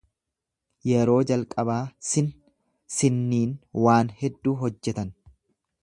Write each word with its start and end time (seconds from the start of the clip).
Yeroo 0.91 1.17
jalqabaa 1.31 1.83
sin 2.13 2.31
sinniin 2.97 3.55
waan 3.87 4.13
hedduu 4.23 4.57
hojjetan. 4.65 5.15